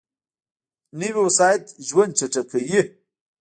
[0.99, 2.81] نوې وسایط ژوند چټک کوي